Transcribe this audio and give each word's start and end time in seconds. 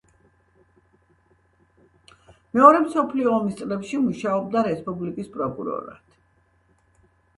მეორე 2.59 2.79
მსოფლიო 2.85 3.35
ომის 3.41 3.59
წლებში 3.61 4.01
მუშაობდა 4.07 4.65
რესპუბლიკის 4.69 5.33
პროკურორად. 5.37 6.21